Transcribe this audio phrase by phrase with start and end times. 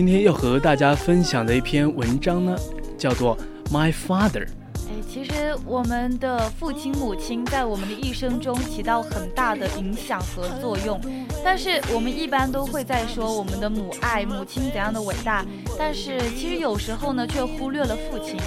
[0.00, 2.56] 今天要和大家分享的一篇文章呢，
[2.96, 3.36] 叫做
[3.70, 4.46] 《My Father》。
[4.74, 10.98] 哎，其实我们的父亲、母亲在我们的一生中起到很大的影响和作用，
[11.44, 15.44] 但是我们一般都会在说我们的母爱、母亲怎样的伟大，
[15.78, 18.38] 但是其实有时候呢，却忽略了父亲。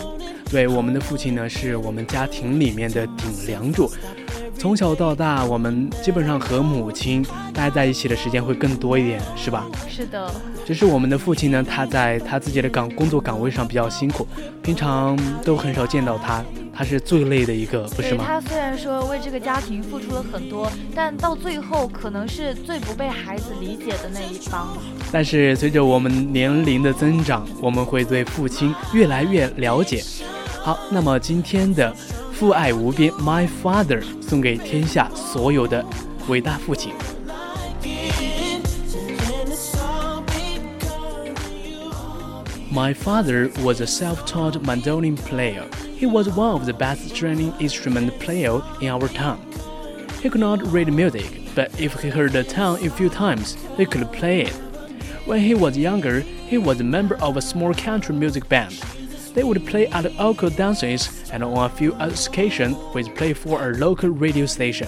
[0.50, 3.88] 对，我们的父亲呢，是我们家庭里面的顶梁柱。
[4.64, 7.22] 从小到大，我们基本上和母亲
[7.54, 9.66] 待在一起的时间会更多一点，是吧？
[9.90, 10.32] 是的。
[10.66, 14.26] 只是我们的父亲呢，他在他自己的岗工作岗位上比较辛苦，
[14.62, 16.42] 平常都很少见到他，
[16.74, 18.24] 他是最累的一个，不是吗？
[18.26, 24.70] 他虽然说为这个家庭付出了很多，但到最后可能是最不被孩子理解的那一方。
[25.12, 30.02] 但是随着我们年龄的增长，我们会对父亲越来越了解。
[30.62, 31.94] 好，那么今天的。
[32.43, 35.85] 父爱无边，My father，送给天下所有的
[36.29, 36.93] 伟大父亲。
[42.71, 45.65] My father was a self-taught mandolin player.
[45.99, 49.39] He was one of the best string instrument players in our town.
[50.23, 53.85] He could not read music, but if he heard a tune a few times, he
[53.85, 54.53] could play it.
[55.27, 58.75] When he was younger, he was a member of a small country music band.
[59.36, 63.72] They would play at local dances and on a few occasions would play for a
[63.74, 64.88] local radio station.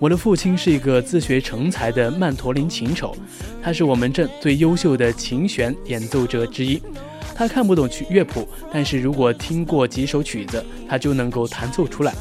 [0.00, 3.16] 我的父亲是一个自学成才的曼陀林琴手，
[3.62, 6.82] 他是我们镇最优秀的琴弦演奏者之一。
[7.36, 12.12] 他看不懂曲乐谱，但是如果听过几首曲子，他就能够弹奏出来。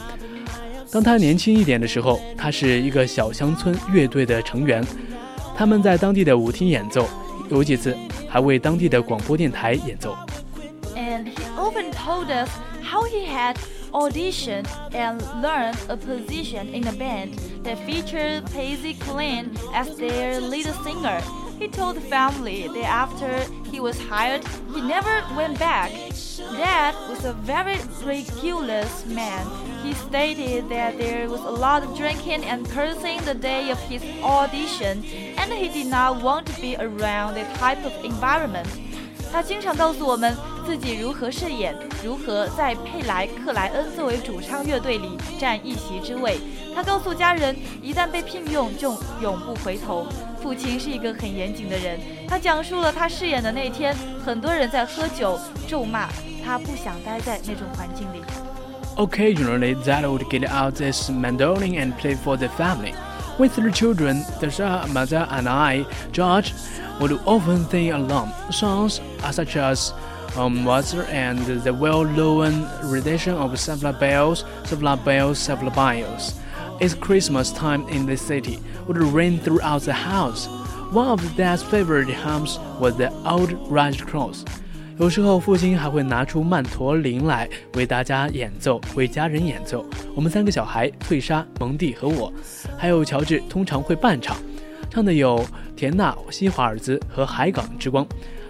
[0.91, 4.85] 当他年轻一点的时候，他是一个小乡村乐队的成员，
[5.57, 7.07] 他们在当地的舞厅演奏，
[7.49, 7.97] 有几次
[8.29, 10.15] 还为当地的广播电台演奏。
[11.72, 12.50] and he often told us
[12.82, 13.56] how he had
[13.92, 17.34] auditioned and learned a position in a band
[17.64, 21.22] that featured Paisley Clean as their lead singer.
[21.58, 23.40] He told the family that after
[23.70, 25.90] he was hired, he never went back.
[26.52, 29.46] Dad was a very ridiculous man.
[29.82, 34.02] He stated that there was a lot of drinking and cursing the day of his
[34.22, 35.04] audition,
[35.36, 38.68] and he did not want to be around that type of environment.
[39.30, 40.34] 他经常告诉我们
[40.66, 41.74] 自己如何饰演，
[42.04, 46.38] 如何在佩莱克莱恩作为主唱乐队里占一席之位。
[46.74, 50.06] 他告诉家人，一旦被聘用就永不回头。
[50.42, 51.98] 父亲是一个很严谨的人。
[52.28, 56.08] 他讲述了他饰演的那天，很多人在喝酒咒骂
[56.44, 58.22] 他，不想待在那种环境里。
[58.96, 62.92] Occasionally, Dad would get out this mandolin and play for the family.
[63.38, 64.48] With the children, the
[64.92, 66.52] mother, and I, George,
[66.98, 69.00] would often sing along songs
[69.30, 69.92] such as
[70.36, 76.34] um, Water and the well-known rendition of Several Bells, Several Bells, Several Bells.
[76.80, 80.48] It's Christmas time in the city would ring throughout the house.
[80.92, 84.44] One of Dad's favorite hymns was the Old Red Cross.
[84.98, 89.84] 有时候，父亲还会拿出曼陀林来为大家演奏，为家人演奏。
[90.16, 92.32] 我们三个小孩，翠莎、蒙蒂和我，
[92.76, 94.36] 还有乔治，通常会伴唱，
[94.90, 95.44] 唱的有
[95.76, 98.04] 田纳西华尔兹和海港之光。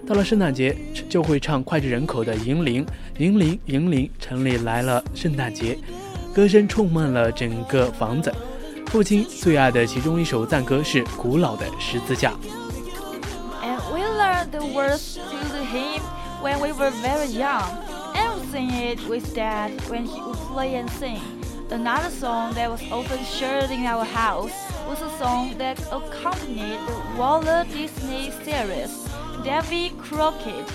[0.07, 0.77] 到了圣诞节，
[1.09, 2.87] 就会唱脍炙人口的《银铃》，
[3.19, 5.79] 银铃，银铃，城里来了圣诞节，
[6.35, 8.33] 歌声充满了整个房子。
[8.87, 12.31] 父亲最爱的其中一首赞歌是《古老的十字架》。
[13.63, 16.01] And we learned the words to the hymn
[16.43, 17.69] when we were very young,
[18.15, 21.21] and we sing it with Dad when he would play and sing.
[21.71, 24.53] Another song that was often shared in our house
[24.89, 29.07] was a song that accompanied the Walt Disney series.
[29.44, 30.68] Davy Crockett.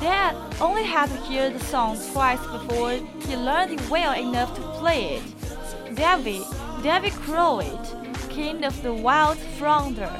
[0.00, 4.62] Dad only had to hear the song twice before he learned it well enough to
[4.78, 5.94] play it.
[5.94, 6.42] Davy,
[6.82, 7.94] Davy Crockett,
[8.30, 10.10] King of the Wild Frontier,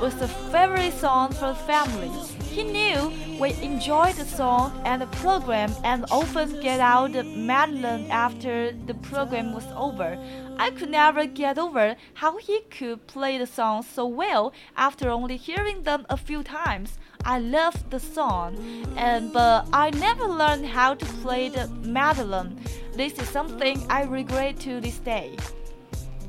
[0.00, 2.10] was the favorite song for the family.
[2.50, 8.10] He knew we enjoyed the song and the program and often get out the mandolin
[8.10, 10.16] after the program was over.
[10.60, 15.38] I could never get over how he could play the song so well after only
[15.38, 16.98] hearing them a few times.
[17.24, 18.58] I loved the song,
[18.94, 22.60] and but I never learned how to play the mandolin.
[22.92, 25.34] This is something I regret to this day.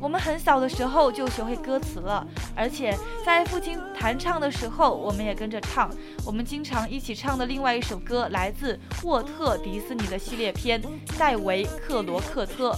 [0.01, 2.25] 我们很小的时候就学会歌词了，
[2.55, 5.91] 而且在父亲弹唱的时候，我们也跟着唱。
[6.25, 10.81] 我们经常一起唱的另外一首歌来自沃特迪斯尼的系列片
[11.19, 12.71] 《戴维·克罗克特》。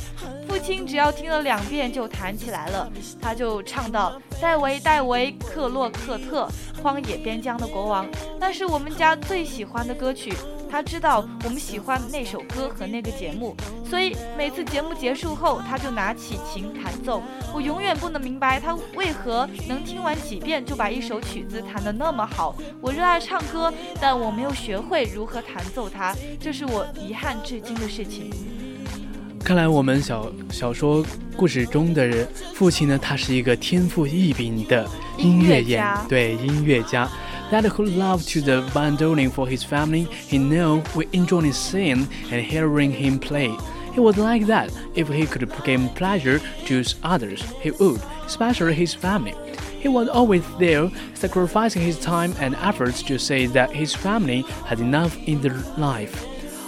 [0.49, 2.91] 父亲只要听了两遍就弹起来了，
[3.21, 6.47] 他就唱到：“戴维，戴维，克洛克特，
[6.83, 8.05] 荒野边疆的国王。”
[8.37, 10.33] 那是我们家最喜欢的歌曲。
[10.73, 13.55] 他知道我们喜欢那首歌和那个节目，
[13.87, 17.21] 所以每次节目结束后，他就拿起琴弹奏。
[17.53, 22.55] 我永远不能明白他为何能听完几遍就把一首曲子弹得那么好。
[22.81, 23.71] 我热爱唱歌，
[24.01, 28.31] 但我没有学会如何弹奏它，这是我遗憾至今的事情。
[29.43, 31.05] 看来我们小小说
[31.37, 37.07] 故事中的人父亲呢，他是一个天赋异禀的音乐演，对音乐家。
[37.53, 42.89] That who loved to the bandoneon for his family, he knew we enjoyed seeing and hearing
[42.89, 43.55] him play.
[43.93, 44.73] He was like that.
[44.95, 49.35] If he could bring pleasure to others, he would, especially his family.
[49.79, 54.79] He was always there, sacrificing his time and efforts to say that his family had
[54.79, 56.25] enough in their life.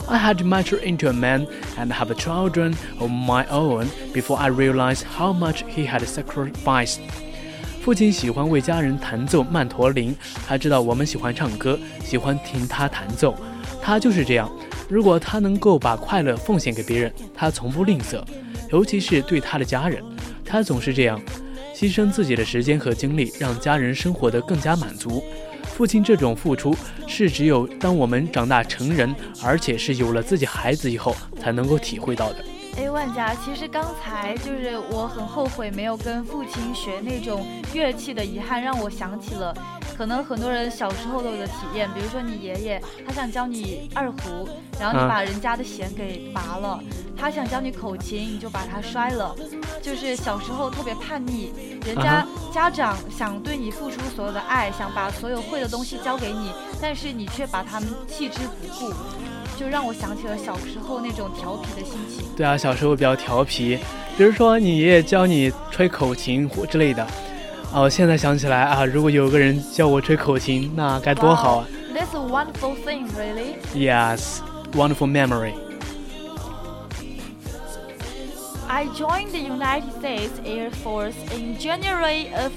[0.07, 1.47] I had to mature into a man
[1.77, 7.01] and have children of my own before I realized how much he had sacrificed.
[7.85, 10.15] 父亲喜欢为家人弹奏曼陀林，
[10.47, 13.37] 他知道我们喜欢唱歌，喜欢听他弹奏。
[13.79, 14.51] 他就是这样。
[14.89, 18.23] 如果他能够把快乐奉献给别人，他从不吝啬，
[18.71, 20.03] 尤其是对他的家人。
[20.43, 21.21] 他总是这样，
[21.75, 25.23] 牺牲自己的时间和精力，让家人生活得更加满足。
[25.65, 32.43] 父亲这种付出，是只有当我们长大成人，而且是有了自己孩子以后，才能够体会到的。
[32.77, 39.55] 哎，万家，其实刚才就是我很后悔没有跟父亲学那种乐器的遗憾，让我想起了
[39.97, 41.89] 可能很多人小时候都有的体验。
[41.93, 46.77] 比如说你爷爷，他想教你二胡，然后你把人家的弦给拔了；
[47.17, 49.33] 他想教你口琴，你就把它摔了。
[49.81, 51.53] 就是小时候特别叛逆，
[51.85, 56.51] 人家家长想对你付出所有的爱，想把所有会的东西教给你，
[56.84, 58.92] 但是你却把他们弃之不顾。
[59.58, 62.24] 就让我想起了小时候那种调皮的心情。
[62.34, 63.78] 对啊，小时候比较调皮，
[64.16, 67.06] 比如说你爷爷教你吹口琴或之类的。
[67.72, 71.66] 哦，现在想起来啊，如果有个人教我吹口琴，那该多好啊！
[71.94, 73.56] That's a wonderful thing, really.
[73.74, 74.38] Yes,
[74.72, 75.52] wonderful memory.
[78.66, 82.52] I joined the United States Air Force in January of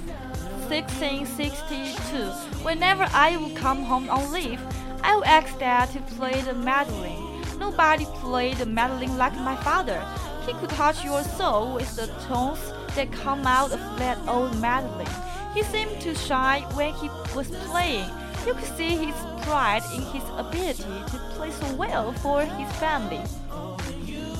[0.69, 2.46] 1662.
[2.63, 4.59] Whenever I would come home on leave.
[5.03, 7.41] I will ask Dad to play the mandolin.
[7.59, 10.01] Nobody played the mandolin like my father.
[10.45, 12.59] He could touch your soul with the tones
[12.95, 15.07] that come out of that old mandolin.
[15.53, 18.09] He seemed to shine when he was playing.
[18.47, 23.21] You could see his pride in his ability to play so well for his family.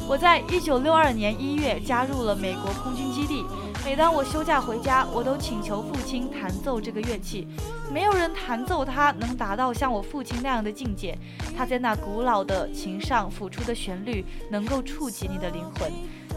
[0.06, 3.46] 我在一九六二年一月加入了美国空军基地。
[3.85, 7.49] 每当我休假回家，我都请求父亲弹奏这个乐器。
[7.91, 11.17] 没有人弹奏它能达到像我父亲那样的境界。
[11.57, 15.91] 他在那古老的琴上抚出的旋律，能够触及你的灵魂。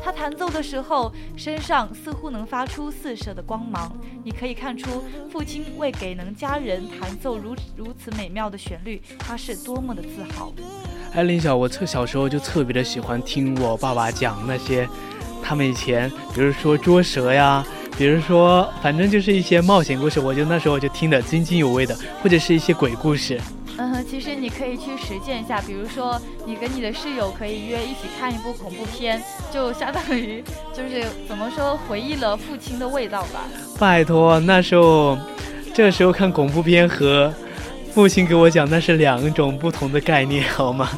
[0.04, 3.92] 他弹奏的时候，身上似乎能发出四射的光芒。
[4.24, 10.54] 你可以看出，父亲为给能家人弹奏如如此美妙的旋律，他是多么的自豪。
[11.14, 14.88] 哎，林晓，我特小时候就特别的喜欢听我爸爸讲那些，
[15.44, 17.66] 他们以前，比如说捉蛇呀，
[17.98, 23.40] 比如说反正就是一些冒险故事，我就那时候就听得津津有味的，或者是一些鬼故事。
[23.78, 29.22] 嗯，其实你可以去实践一下，比如说你跟你的室友可以约一起看一部恐怖片，
[29.52, 30.44] 就相当于
[30.74, 33.46] 就是怎么说回忆了父亲的味道吧。
[33.80, 35.18] 拜托，那时候，
[35.74, 37.34] 这时候看恐怖片和。
[37.94, 40.90] 父亲给我讲那是两种不同的概念，好吗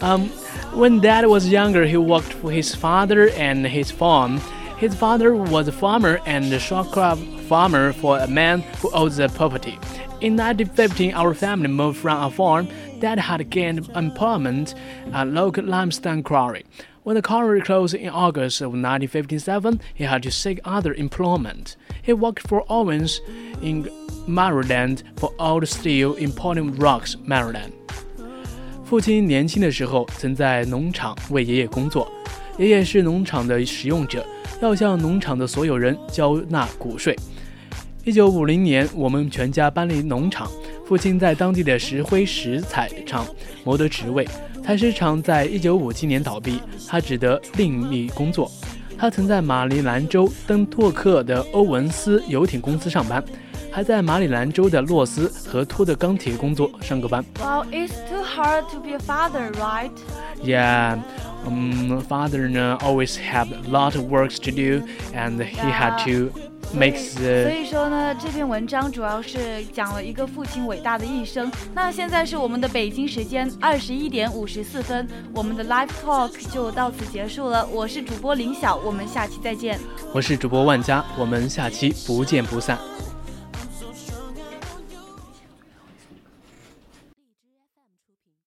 [0.00, 0.28] ？Um,
[0.74, 4.40] when Dad was younger, he worked for his father and his farm.
[4.78, 9.28] His father was a farmer and a sharecrop farmer for a man who owns the
[9.28, 9.78] property.
[10.20, 12.68] In 1915, our family moved from a farm
[13.00, 14.74] that had gained employment
[15.12, 16.64] at local limestone quarry.
[17.04, 21.76] When the quarry closed in August of 1957, he had to seek other employment.
[22.02, 23.20] He worked for Owens
[23.62, 23.88] in
[24.26, 27.77] Maryland for old steel importing rocks, Maryland。
[28.88, 32.10] 父亲年轻的时候曾在农场为爷爷工作，
[32.56, 34.24] 爷爷是农场的使用者，
[34.62, 37.14] 要向农场的所有人交纳谷税。
[38.02, 40.50] 一九五零年，我们全家搬离农场，
[40.86, 43.26] 父亲在当地的石灰石材厂
[43.62, 44.26] 谋得职位。
[44.64, 48.50] 采石场在一九五七年倒闭，他只得另觅工作。
[48.96, 53.22] 他曾在马里兰州登托克的欧文斯游艇公司上班。
[53.70, 57.24] 还在马里兰州的洛斯和托的钢铁工作上个班。
[57.38, 59.90] Well, it's too hard to be a father, right?
[60.42, 60.98] Yeah.
[61.46, 66.30] um, father 呢 always have a lot of works to do, and he had to
[66.74, 71.50] makes 所以说呢，这篇文章主要是讲了一个父亲伟大的一生。
[71.74, 77.66] 那现在是我们的北京时间二十一点五十四分，我们的 live talk 就到此结束了。
[77.68, 79.78] 我是主播林晓，我们下期再见。
[80.12, 82.78] 我是主播万佳，我们下期不见不散。